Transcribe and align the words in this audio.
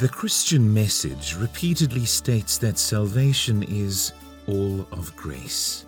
The 0.00 0.08
Christian 0.08 0.72
message 0.72 1.36
repeatedly 1.36 2.06
states 2.06 2.56
that 2.56 2.78
salvation 2.78 3.62
is 3.64 4.14
all 4.46 4.88
of 4.92 5.14
grace. 5.14 5.84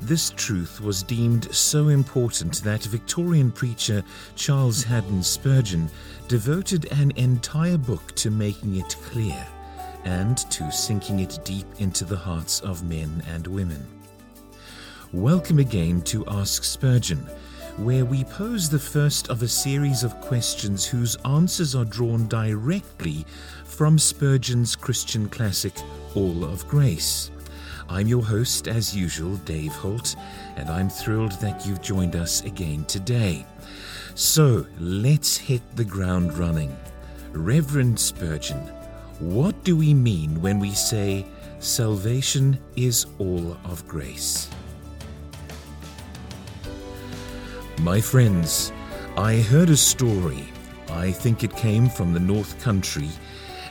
This 0.00 0.30
truth 0.30 0.80
was 0.80 1.02
deemed 1.02 1.54
so 1.54 1.88
important 1.88 2.62
that 2.62 2.84
Victorian 2.84 3.52
preacher 3.52 4.02
Charles 4.36 4.82
Haddon 4.82 5.22
Spurgeon 5.22 5.90
devoted 6.28 6.90
an 6.92 7.10
entire 7.16 7.76
book 7.76 8.14
to 8.14 8.30
making 8.30 8.76
it 8.76 8.96
clear 9.02 9.46
and 10.04 10.38
to 10.50 10.72
sinking 10.72 11.20
it 11.20 11.38
deep 11.44 11.66
into 11.76 12.06
the 12.06 12.16
hearts 12.16 12.60
of 12.60 12.88
men 12.88 13.22
and 13.28 13.46
women. 13.46 13.86
Welcome 15.12 15.58
again 15.58 16.00
to 16.04 16.24
Ask 16.26 16.64
Spurgeon, 16.64 17.28
where 17.78 18.06
we 18.06 18.24
pose 18.24 18.70
the 18.70 18.78
first 18.78 19.28
of 19.28 19.42
a 19.42 19.48
series 19.48 20.02
of 20.02 20.18
questions 20.22 20.86
whose 20.86 21.14
answers 21.26 21.74
are 21.74 21.84
drawn 21.84 22.26
directly 22.26 23.26
from 23.64 23.98
Spurgeon's 23.98 24.74
Christian 24.74 25.28
classic, 25.28 25.74
All 26.14 26.44
of 26.44 26.66
Grace. 26.68 27.30
I'm 27.90 28.08
your 28.08 28.24
host, 28.24 28.66
as 28.66 28.96
usual, 28.96 29.36
Dave 29.44 29.72
Holt, 29.72 30.16
and 30.56 30.70
I'm 30.70 30.88
thrilled 30.88 31.32
that 31.42 31.66
you've 31.66 31.82
joined 31.82 32.16
us 32.16 32.42
again 32.44 32.86
today. 32.86 33.44
So 34.14 34.64
let's 34.80 35.36
hit 35.36 35.60
the 35.76 35.84
ground 35.84 36.32
running. 36.38 36.74
Reverend 37.32 38.00
Spurgeon, 38.00 38.60
what 39.18 39.62
do 39.64 39.76
we 39.76 39.92
mean 39.92 40.40
when 40.40 40.58
we 40.58 40.70
say 40.70 41.26
salvation 41.58 42.58
is 42.74 43.04
all 43.18 43.58
of 43.64 43.86
grace? 43.86 44.48
My 47.86 48.00
friends, 48.00 48.72
I 49.16 49.36
heard 49.36 49.70
a 49.70 49.76
story. 49.76 50.48
I 50.88 51.12
think 51.12 51.44
it 51.44 51.54
came 51.54 51.88
from 51.88 52.12
the 52.12 52.18
North 52.18 52.60
Country. 52.60 53.08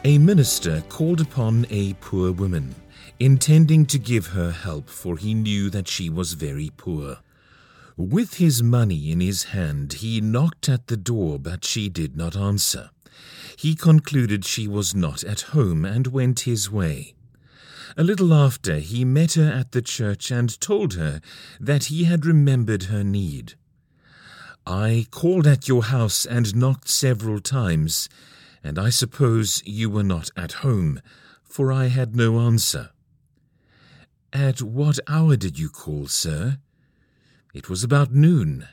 A 0.05 0.17
minister 0.17 0.81
called 0.87 1.19
upon 1.19 1.67
a 1.69 1.95
poor 1.95 2.31
woman 2.31 2.73
intending 3.19 3.85
to 3.87 3.99
give 3.99 4.27
her 4.27 4.51
help, 4.51 4.89
for 4.89 5.17
he 5.17 5.33
knew 5.33 5.69
that 5.69 5.89
she 5.89 6.09
was 6.09 6.31
very 6.31 6.71
poor. 6.77 7.17
With 7.97 8.35
his 8.35 8.63
money 8.63 9.11
in 9.11 9.19
his 9.19 9.43
hand, 9.51 9.91
he 9.95 10.21
knocked 10.21 10.69
at 10.69 10.87
the 10.87 10.95
door, 10.95 11.37
but 11.37 11.65
she 11.65 11.89
did 11.89 12.15
not 12.15 12.37
answer. 12.37 12.91
He 13.57 13.75
concluded 13.75 14.45
she 14.45 14.65
was 14.65 14.95
not 14.95 15.25
at 15.25 15.51
home 15.51 15.83
and 15.83 16.07
went 16.07 16.51
his 16.51 16.71
way. 16.71 17.15
A 17.97 18.03
little 18.05 18.33
after, 18.33 18.77
he 18.77 19.03
met 19.03 19.33
her 19.33 19.51
at 19.51 19.73
the 19.73 19.81
church 19.81 20.31
and 20.31 20.57
told 20.61 20.93
her 20.93 21.19
that 21.59 21.85
he 21.85 22.05
had 22.05 22.25
remembered 22.25 22.83
her 22.83 23.03
need. 23.03 23.55
I 24.67 25.05
called 25.11 25.45
at 25.45 25.67
your 25.67 25.83
house 25.83 26.25
and 26.25 26.55
knocked 26.55 26.89
several 26.89 27.39
times, 27.39 28.09
and 28.63 28.79
I 28.79 28.89
suppose 28.89 29.61
you 29.65 29.91
were 29.91 30.03
not 30.03 30.31
at 30.35 30.63
home, 30.63 31.01
for 31.43 31.71
I 31.71 31.87
had 31.87 32.15
no 32.15 32.39
answer. 32.39 32.89
At 34.33 34.61
what 34.61 34.99
hour 35.07 35.35
did 35.35 35.59
you 35.59 35.69
call, 35.69 36.07
sir? 36.07 36.57
It 37.53 37.69
was 37.69 37.83
about 37.83 38.11
noon. 38.11 38.67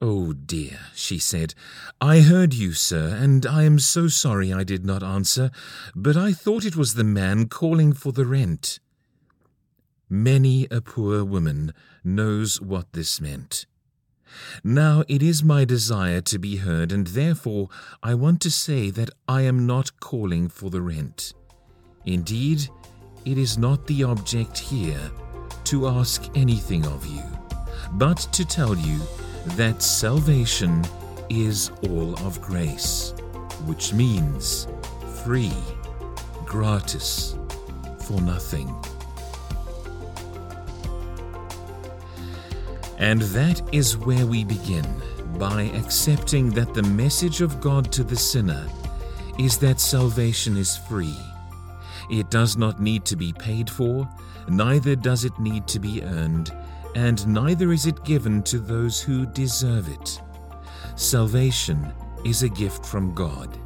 Oh 0.00 0.32
dear, 0.32 0.78
she 0.94 1.18
said, 1.18 1.54
I 2.00 2.20
heard 2.20 2.54
you, 2.54 2.72
sir, 2.72 3.08
and 3.08 3.44
I 3.44 3.64
am 3.64 3.78
so 3.78 4.08
sorry 4.08 4.52
I 4.52 4.62
did 4.62 4.84
not 4.84 5.02
answer, 5.02 5.50
but 5.94 6.16
I 6.16 6.32
thought 6.32 6.64
it 6.64 6.76
was 6.76 6.94
the 6.94 7.04
man 7.04 7.48
calling 7.48 7.92
for 7.92 8.12
the 8.12 8.26
rent. 8.26 8.78
Many 10.08 10.68
a 10.70 10.80
poor 10.80 11.24
woman 11.24 11.74
knows 12.04 12.60
what 12.60 12.92
this 12.92 13.20
meant. 13.20 13.66
Now 14.64 15.04
it 15.08 15.22
is 15.22 15.44
my 15.44 15.64
desire 15.64 16.20
to 16.22 16.38
be 16.38 16.56
heard, 16.56 16.92
and 16.92 17.06
therefore 17.08 17.68
I 18.02 18.14
want 18.14 18.40
to 18.42 18.50
say 18.50 18.90
that 18.90 19.10
I 19.28 19.42
am 19.42 19.66
not 19.66 20.00
calling 20.00 20.48
for 20.48 20.70
the 20.70 20.82
rent. 20.82 21.34
Indeed, 22.04 22.68
it 23.24 23.38
is 23.38 23.58
not 23.58 23.86
the 23.86 24.04
object 24.04 24.58
here 24.58 25.10
to 25.64 25.88
ask 25.88 26.24
anything 26.34 26.86
of 26.86 27.04
you, 27.06 27.22
but 27.92 28.18
to 28.32 28.44
tell 28.44 28.76
you 28.76 29.00
that 29.56 29.82
salvation 29.82 30.84
is 31.28 31.70
all 31.88 32.14
of 32.26 32.40
grace, 32.40 33.14
which 33.64 33.92
means 33.92 34.68
free, 35.24 35.52
gratis, 36.44 37.36
for 37.98 38.20
nothing. 38.20 38.72
And 42.98 43.22
that 43.22 43.62
is 43.72 43.96
where 43.96 44.26
we 44.26 44.44
begin 44.44 44.86
by 45.38 45.64
accepting 45.74 46.50
that 46.50 46.74
the 46.74 46.82
message 46.82 47.40
of 47.40 47.60
God 47.60 47.92
to 47.92 48.04
the 48.04 48.16
sinner 48.16 48.66
is 49.38 49.58
that 49.58 49.80
salvation 49.80 50.56
is 50.56 50.76
free 50.76 51.16
it 52.08 52.30
does 52.30 52.56
not 52.56 52.80
need 52.80 53.04
to 53.06 53.16
be 53.16 53.32
paid 53.32 53.68
for, 53.68 54.08
neither 54.48 54.94
does 54.94 55.24
it 55.24 55.38
need 55.38 55.66
to 55.68 55.78
be 55.80 56.02
earned, 56.02 56.54
and 56.94 57.26
neither 57.26 57.72
is 57.72 57.86
it 57.86 58.04
given 58.04 58.42
to 58.44 58.58
those 58.58 59.02
who 59.02 59.26
deserve 59.26 59.88
it. 59.88 60.20
Salvation 60.94 61.92
is 62.24 62.42
a 62.42 62.48
gift 62.48 62.86
from 62.86 63.14
God. 63.14 63.58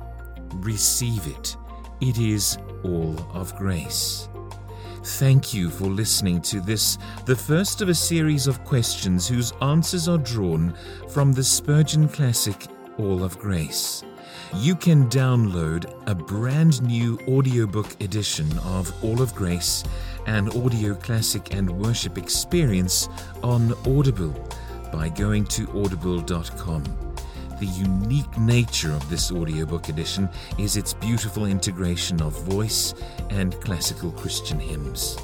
Receive 0.55 1.27
it. 1.27 1.57
It 2.01 2.19
is 2.19 2.57
all 2.83 3.17
of 3.33 3.55
grace. 3.57 4.30
Thank 5.21 5.53
you 5.53 5.69
for 5.69 5.85
listening 5.85 6.41
to 6.43 6.61
this, 6.61 6.97
the 7.27 7.37
first 7.37 7.83
of 7.83 7.91
a 7.91 7.95
series 7.95 8.47
of 8.47 8.65
questions 8.65 9.29
whose 9.29 9.53
answers 9.61 10.09
are 10.09 10.17
drawn 10.17 10.75
from 11.11 11.33
the 11.33 11.45
Spurgeon 11.45 12.09
classic 12.09 12.57
All 12.97 13.23
of 13.23 13.39
Grace 13.39 14.03
you 14.57 14.75
can 14.75 15.09
download 15.09 15.93
a 16.07 16.15
brand 16.15 16.83
new 16.83 17.19
audiobook 17.29 18.01
edition 18.01 18.47
of 18.65 18.93
All 19.05 19.23
of 19.23 19.35
Grace, 19.35 19.85
an 20.27 20.49
audio 20.49 20.95
classic 20.95 21.55
and 21.55 21.71
worship 21.71 22.19
experience 22.19 23.09
on 23.43 23.73
Audible 23.87 24.35
by 24.93 25.09
going 25.09 25.45
to 25.47 25.69
audible.com. 25.81 27.10
The 27.61 27.67
unique 27.67 28.39
nature 28.39 28.91
of 28.91 29.07
this 29.11 29.31
audiobook 29.31 29.91
edition 29.91 30.31
is 30.59 30.79
its 30.79 30.95
beautiful 30.95 31.45
integration 31.45 32.23
of 32.23 32.33
voice 32.45 32.95
and 33.29 33.53
classical 33.61 34.13
Christian 34.13 34.59
hymns. 34.59 35.19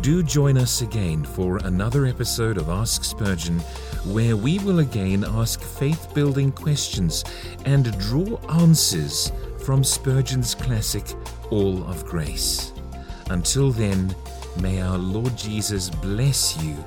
Do 0.00 0.22
join 0.22 0.56
us 0.56 0.80
again 0.80 1.26
for 1.26 1.58
another 1.58 2.06
episode 2.06 2.56
of 2.56 2.70
Ask 2.70 3.04
Spurgeon, 3.04 3.58
where 4.06 4.34
we 4.34 4.58
will 4.60 4.78
again 4.78 5.24
ask 5.24 5.60
faith 5.60 6.08
building 6.14 6.52
questions 6.52 7.22
and 7.66 7.96
draw 7.98 8.38
answers 8.48 9.30
from 9.62 9.84
Spurgeon's 9.84 10.54
classic 10.54 11.04
All 11.50 11.84
of 11.84 12.06
Grace. 12.06 12.72
Until 13.28 13.72
then, 13.72 14.16
may 14.62 14.80
our 14.80 14.96
Lord 14.96 15.36
Jesus 15.36 15.90
bless 15.90 16.56
you 16.62 16.82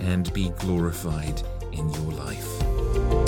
and 0.00 0.30
be 0.34 0.50
glorified 0.58 1.40
in 1.72 1.88
your 1.88 2.12
life. 2.12 3.25